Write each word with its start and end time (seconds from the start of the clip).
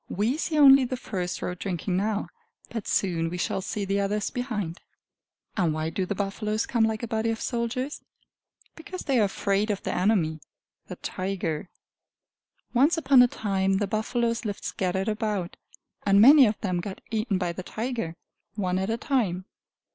We 0.09 0.35
see 0.39 0.57
only 0.57 0.83
the 0.83 0.97
first 0.97 1.43
row 1.43 1.53
drinking 1.53 1.95
now, 1.95 2.29
but 2.71 2.87
soon 2.87 3.29
we 3.29 3.37
shall 3.37 3.61
see 3.61 3.85
the 3.85 3.99
others 3.99 4.31
behind. 4.31 4.79
And 5.55 5.75
why 5.75 5.91
do 5.91 6.07
the 6.07 6.15
buffaloes 6.15 6.65
come 6.65 6.85
like 6.85 7.03
a 7.03 7.07
body 7.07 7.29
of 7.29 7.39
soldiers? 7.39 8.01
Because 8.75 9.03
they 9.03 9.19
are 9.19 9.25
afraid 9.25 9.69
of 9.69 9.83
their 9.83 9.93
enemy 9.95 10.39
the 10.87 10.95
tiger! 10.95 11.69
Once 12.73 12.97
upon 12.97 13.21
a 13.21 13.27
time 13.27 13.73
the 13.77 13.85
buffaloes 13.85 14.43
lived 14.43 14.63
scattered 14.63 15.07
about, 15.07 15.55
and 16.03 16.19
many 16.19 16.47
of 16.47 16.59
them 16.61 16.79
got 16.79 16.99
eaten 17.11 17.37
by 17.37 17.51
the 17.53 17.61
tiger, 17.61 18.15
one 18.55 18.79
at 18.79 18.89
a 18.89 18.97
time. 18.97 19.45